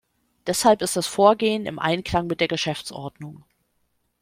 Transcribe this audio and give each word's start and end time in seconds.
Deshalb 0.47 0.81
ist 0.81 0.95
das 0.95 1.05
Vorgehen 1.05 1.67
im 1.67 1.77
Einklang 1.77 2.25
mit 2.25 2.39
der 2.41 2.47
Geschäftsordnung. 2.47 3.45